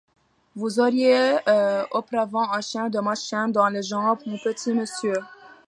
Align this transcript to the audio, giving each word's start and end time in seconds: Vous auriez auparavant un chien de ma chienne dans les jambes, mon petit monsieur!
Vous 0.55 0.79
auriez 0.79 1.37
auparavant 1.91 2.51
un 2.51 2.61
chien 2.61 2.89
de 2.89 2.99
ma 2.99 3.13
chienne 3.13 3.51
dans 3.51 3.67
les 3.69 3.83
jambes, 3.83 4.17
mon 4.25 4.39
petit 4.39 4.73
monsieur! 4.73 5.13